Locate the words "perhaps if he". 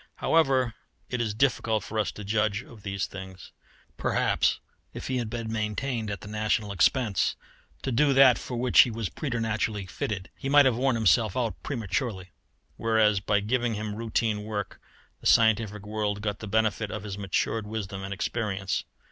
3.97-5.17